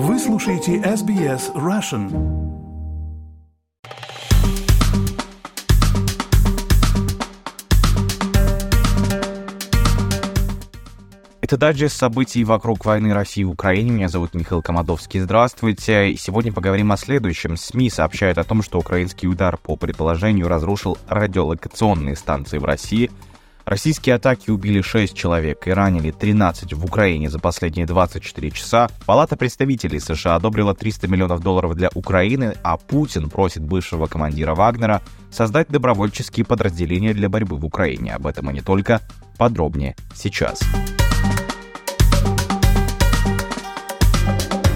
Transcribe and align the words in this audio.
Вы 0.00 0.16
слушаете 0.20 0.76
SBS 0.76 1.52
Russian. 1.56 2.08
Это 11.40 11.56
дайджест 11.56 11.96
событий 11.96 12.44
вокруг 12.44 12.84
войны 12.84 13.12
России 13.12 13.40
и 13.40 13.44
Украины. 13.44 13.90
Меня 13.90 14.08
зовут 14.08 14.34
Михаил 14.34 14.62
Комадовский. 14.62 15.18
Здравствуйте. 15.18 16.14
Сегодня 16.16 16.52
поговорим 16.52 16.92
о 16.92 16.96
следующем. 16.96 17.56
СМИ 17.56 17.90
сообщают 17.90 18.38
о 18.38 18.44
том, 18.44 18.62
что 18.62 18.78
украинский 18.78 19.26
удар 19.26 19.56
по 19.56 19.74
предположению 19.74 20.46
разрушил 20.46 20.96
радиолокационные 21.08 22.14
станции 22.14 22.58
в 22.58 22.64
России. 22.64 23.10
Российские 23.68 24.14
атаки 24.14 24.48
убили 24.48 24.80
6 24.80 25.14
человек 25.14 25.68
и 25.68 25.70
ранили 25.70 26.10
13 26.10 26.72
в 26.72 26.86
Украине 26.86 27.28
за 27.28 27.38
последние 27.38 27.84
24 27.84 28.50
часа. 28.50 28.88
Палата 29.04 29.36
представителей 29.36 30.00
США 30.00 30.36
одобрила 30.36 30.74
300 30.74 31.06
миллионов 31.06 31.40
долларов 31.40 31.74
для 31.74 31.90
Украины, 31.94 32.54
а 32.62 32.78
Путин 32.78 33.28
просит 33.28 33.62
бывшего 33.62 34.06
командира 34.06 34.54
Вагнера 34.54 35.02
создать 35.30 35.68
добровольческие 35.68 36.46
подразделения 36.46 37.12
для 37.12 37.28
борьбы 37.28 37.58
в 37.58 37.66
Украине. 37.66 38.14
Об 38.14 38.26
этом 38.26 38.48
и 38.48 38.54
не 38.54 38.62
только. 38.62 39.02
Подробнее 39.36 39.96
сейчас. 40.14 40.62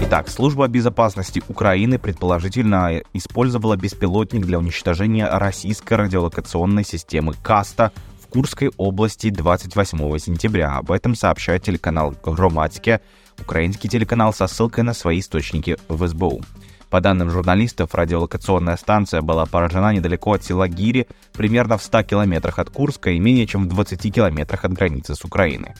Итак, 0.03 0.29
служба 0.29 0.67
безопасности 0.67 1.41
Украины 1.47 1.97
предположительно 1.97 3.01
использовала 3.13 3.75
беспилотник 3.75 4.45
для 4.45 4.59
уничтожения 4.59 5.27
российской 5.27 5.95
радиолокационной 5.95 6.85
системы 6.85 7.33
КАСТа 7.41 7.91
Курской 8.33 8.71
области 8.77 9.29
28 9.29 10.17
сентября. 10.17 10.77
Об 10.77 10.91
этом 10.91 11.13
сообщает 11.13 11.61
телеканал 11.61 12.15
«Громадьке», 12.23 12.99
украинский 13.39 13.87
телеканал 13.87 14.33
со 14.33 14.47
ссылкой 14.47 14.83
на 14.83 14.95
свои 14.95 15.19
источники 15.19 15.77
в 15.87 16.07
СБУ. 16.07 16.41
По 16.89 16.99
данным 16.99 17.29
журналистов, 17.29 17.93
радиолокационная 17.93 18.75
станция 18.77 19.21
была 19.21 19.45
поражена 19.45 19.93
недалеко 19.93 20.33
от 20.33 20.43
села 20.43 20.67
Гири, 20.67 21.07
примерно 21.33 21.77
в 21.77 21.83
100 21.83 22.01
километрах 22.01 22.57
от 22.57 22.71
Курска 22.71 23.11
и 23.11 23.19
менее 23.19 23.45
чем 23.45 23.65
в 23.65 23.67
20 23.67 24.11
километрах 24.11 24.65
от 24.65 24.73
границы 24.73 25.13
с 25.13 25.23
Украиной. 25.23 25.73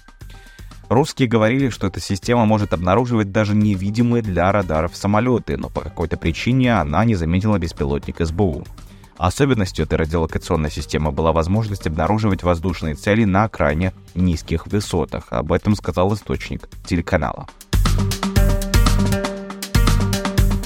Русские 0.89 1.27
говорили, 1.27 1.69
что 1.69 1.87
эта 1.87 1.99
система 1.99 2.45
может 2.45 2.71
обнаруживать 2.71 3.31
даже 3.31 3.55
невидимые 3.55 4.21
для 4.21 4.51
радаров 4.51 4.95
самолеты, 4.95 5.57
но 5.57 5.69
по 5.69 5.81
какой-то 5.81 6.17
причине 6.17 6.79
она 6.79 7.03
не 7.03 7.15
заметила 7.15 7.57
беспилотник 7.57 8.23
СБУ. 8.23 8.63
Особенностью 9.23 9.85
этой 9.85 9.97
радиолокационной 9.99 10.69
системы 10.69 11.13
была 11.13 11.31
возможность 11.31 11.87
обнаруживать 11.87 12.43
воздушные 12.43 12.93
цели 12.95 13.23
на 13.23 13.47
крайне 13.47 13.93
низких 14.15 14.67
высотах. 14.67 15.27
Об 15.29 15.53
этом 15.53 15.77
сказал 15.77 16.13
источник 16.13 16.67
телеканала. 16.85 17.47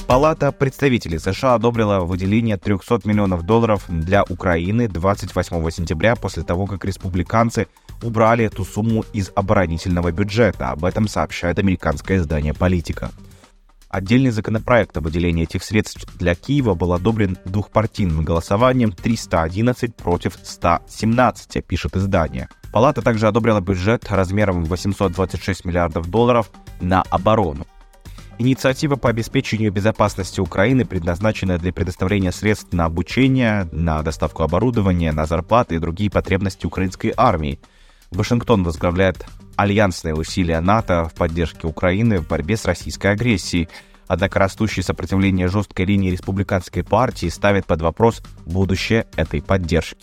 Палата 0.08 0.50
представителей 0.50 1.20
США 1.20 1.54
одобрила 1.54 2.00
выделение 2.00 2.56
300 2.56 3.02
миллионов 3.04 3.44
долларов 3.44 3.84
для 3.86 4.24
Украины 4.24 4.88
28 4.88 5.70
сентября 5.70 6.16
после 6.16 6.42
того, 6.42 6.66
как 6.66 6.84
республиканцы 6.84 7.68
убрали 8.02 8.46
эту 8.46 8.64
сумму 8.64 9.04
из 9.12 9.30
оборонительного 9.36 10.10
бюджета. 10.10 10.70
Об 10.70 10.84
этом 10.84 11.06
сообщает 11.06 11.60
американское 11.60 12.18
издание 12.18 12.54
«Политика». 12.54 13.12
Отдельный 13.88 14.30
законопроект 14.30 14.96
о 14.98 15.00
выделении 15.00 15.44
этих 15.44 15.64
средств 15.64 16.06
для 16.18 16.34
Киева 16.34 16.74
был 16.74 16.92
одобрен 16.92 17.38
двухпартийным 17.46 18.22
голосованием 18.22 18.92
311 18.92 19.96
против 19.96 20.38
117, 20.42 21.64
пишет 21.64 21.96
издание. 21.96 22.48
Палата 22.70 23.00
также 23.00 23.26
одобрила 23.26 23.60
бюджет 23.60 24.04
размером 24.10 24.64
826 24.64 25.64
миллиардов 25.64 26.10
долларов 26.10 26.50
на 26.80 27.00
оборону. 27.02 27.66
Инициатива 28.40 28.96
по 28.96 29.08
обеспечению 29.08 29.72
безопасности 29.72 30.40
Украины 30.40 30.84
предназначена 30.84 31.58
для 31.58 31.72
предоставления 31.72 32.30
средств 32.30 32.72
на 32.72 32.84
обучение, 32.84 33.68
на 33.72 34.02
доставку 34.02 34.44
оборудования, 34.44 35.12
на 35.12 35.26
зарплаты 35.26 35.74
и 35.74 35.78
другие 35.78 36.10
потребности 36.10 36.66
украинской 36.66 37.12
армии. 37.16 37.58
Вашингтон 38.10 38.64
возглавляет 38.64 39.26
альянсные 39.56 40.14
усилия 40.14 40.60
НАТО 40.60 41.08
в 41.08 41.14
поддержке 41.14 41.66
Украины 41.66 42.20
в 42.20 42.28
борьбе 42.28 42.56
с 42.56 42.64
российской 42.64 43.12
агрессией. 43.12 43.68
Однако 44.06 44.38
растущее 44.38 44.82
сопротивление 44.82 45.48
жесткой 45.48 45.84
линии 45.84 46.10
республиканской 46.10 46.82
партии 46.82 47.28
ставит 47.28 47.66
под 47.66 47.82
вопрос 47.82 48.22
будущее 48.46 49.06
этой 49.16 49.42
поддержки. 49.42 49.98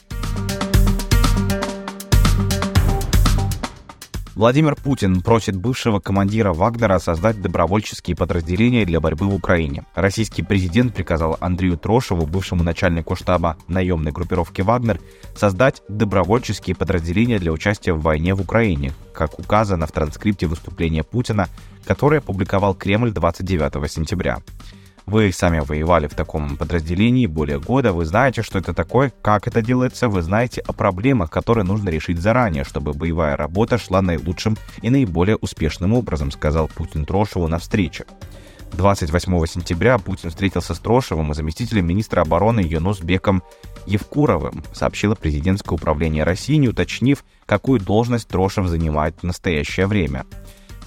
Владимир 4.36 4.76
Путин 4.76 5.22
просит 5.22 5.56
бывшего 5.56 6.02
командира 6.02 6.52
Вагнера 6.52 7.00
создать 7.00 7.42
добровольческие 7.42 8.18
подразделения 8.18 8.84
для 8.84 9.00
борьбы 9.00 9.28
в 9.28 9.34
Украине. 9.34 9.86
Российский 9.96 10.44
президент 10.44 10.94
приказал 10.94 11.38
Андрею 11.40 11.78
Трошеву, 11.78 12.26
бывшему 12.26 12.62
начальнику 12.62 13.16
штаба 13.16 13.56
наемной 13.70 14.12
группировки 14.12 14.60
«Вагнер», 14.60 15.00
создать 15.38 15.82
добровольческие 15.88 16.76
подразделения 16.76 17.40
для 17.40 17.54
участия 17.54 17.94
в 17.94 18.02
войне 18.02 18.36
в 18.36 18.42
Украине, 18.42 18.92
как 19.14 19.40
указано 19.40 19.88
в 19.88 19.94
транскрипте 19.94 20.48
выступления 20.48 21.04
Путина, 21.04 21.48
которое 21.86 22.18
опубликовал 22.18 22.76
Кремль 22.76 23.12
29 23.12 23.90
сентября. 23.90 24.40
Вы 25.06 25.32
сами 25.32 25.60
воевали 25.60 26.08
в 26.08 26.16
таком 26.16 26.58
подразделении 26.58 27.28
более 27.28 27.60
года, 27.60 27.94
вы 27.94 28.06
знаете, 28.06 28.42
что 28.42 28.58
это 28.58 28.74
такое, 28.74 29.14
как 29.22 29.48
это 29.48 29.62
делается, 29.62 30.10
вы 30.10 30.24
знаете 30.24 30.62
о 30.62 30.74
проблемах, 30.74 31.30
которые 31.30 31.64
нужно 31.64 31.90
решить 31.90 32.20
заранее, 32.20 32.64
чтобы 32.64 32.94
боевая 32.94 33.38
работа 33.38 33.78
шла 33.78 34.02
наилучшим 34.02 34.58
и 34.82 34.90
наиболее 34.90 35.36
успешным 35.36 35.94
образом, 35.94 36.32
сказал 36.32 36.68
Путин 36.68 37.06
Трошеву 37.06 37.48
на 37.48 37.60
встрече. 37.60 38.06
28 38.74 39.46
сентября 39.46 40.00
Путин 40.00 40.32
встретился 40.32 40.74
с 40.74 40.80
Трошевым 40.80 41.32
и 41.32 41.36
заместителем 41.36 41.86
министра 41.86 42.22
обороны 42.22 42.62
Юнусбеком 42.62 43.44
Евкуровым, 43.86 44.64
сообщило 44.74 45.14
президентское 45.14 45.78
управление 45.78 46.24
России, 46.24 46.56
не 46.56 46.70
уточнив, 46.70 47.24
какую 47.46 47.80
должность 47.80 48.28
Трошев 48.28 48.68
занимает 48.68 49.20
в 49.20 49.24
настоящее 49.24 49.86
время. 49.86 50.26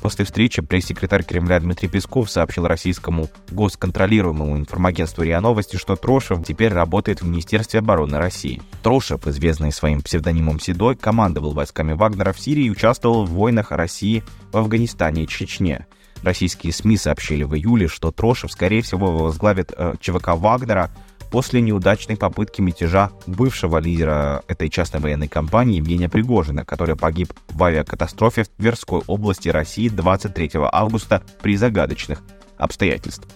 После 0.01 0.25
встречи 0.25 0.63
пресс-секретарь 0.63 1.25
Кремля 1.25 1.59
Дмитрий 1.59 1.89
Песков 1.89 2.31
сообщил 2.31 2.67
российскому 2.67 3.29
госконтролируемому 3.51 4.57
информагентству 4.57 5.25
РИА 5.25 5.41
Новости, 5.41 5.77
что 5.77 5.97
Трошев 5.97 6.45
теперь 6.45 6.73
работает 6.73 7.21
в 7.21 7.27
Министерстве 7.27 7.81
обороны 7.81 8.17
России. 8.19 8.63
Трошев, 8.83 9.27
известный 9.27 9.73
своим 9.73 10.01
псевдонимом 10.01 10.61
Седой, 10.61 10.95
командовал 10.95 11.53
войсками 11.53 11.95
Вагнера 11.95 12.33
в 12.33 12.41
Сирии 12.41 12.67
и 12.67 12.71
участвовал 12.71 13.25
в 13.25 13.31
войнах 13.31 13.73
России 13.73 14.23
в 14.53 14.57
Афганистане 14.57 15.25
и 15.25 15.29
Чечне. 15.29 15.87
Российские 16.23 16.73
СМИ 16.73 16.97
сообщили 16.97 17.45
в 17.45 17.55
июле, 17.55 17.89
что 17.89 18.11
Трошев, 18.11 18.53
скорее 18.53 18.83
всего, 18.83 19.17
возглавит 19.17 19.73
э, 19.77 19.95
ЧВК 20.01 20.29
Вагнера 20.29 20.91
после 21.31 21.61
неудачной 21.61 22.17
попытки 22.17 22.61
мятежа 22.61 23.11
бывшего 23.27 23.79
лидера 23.79 24.43
этой 24.49 24.69
частной 24.69 25.01
военной 25.01 25.29
компании 25.29 25.77
Евгения 25.77 26.09
Пригожина, 26.09 26.65
который 26.65 26.97
погиб 26.97 27.33
в 27.49 27.63
авиакатастрофе 27.63 28.45
в 28.45 28.49
Тверской 28.49 29.03
области 29.07 29.49
России 29.49 29.89
23 29.89 30.53
августа 30.73 31.23
при 31.43 31.57
загадочных 31.57 32.23
обстоятельствах. 32.57 33.31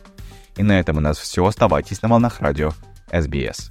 И 0.56 0.62
на 0.62 0.78
этом 0.78 0.98
у 0.98 1.00
нас 1.00 1.18
все. 1.18 1.44
Оставайтесь 1.44 2.02
на 2.02 2.08
волнах 2.08 2.40
радио 2.40 2.72
СБС. 3.10 3.70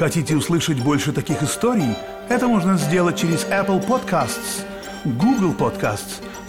Хотите 0.00 0.34
услышать 0.34 0.82
больше 0.82 1.12
таких 1.12 1.42
историй? 1.42 1.94
Это 2.30 2.48
можно 2.48 2.78
сделать 2.78 3.18
через 3.18 3.44
Apple 3.44 3.86
Podcasts, 3.86 4.64
Google 5.04 5.52
Podcasts, 5.52 6.22